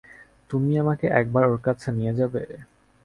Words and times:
তুমি 0.49 0.71
আমাকে 0.83 1.05
একবার 1.19 1.43
ওঁর 1.47 1.59
কাছে 1.67 1.89
নিয়ে 1.97 2.13
যাবে? 2.19 2.41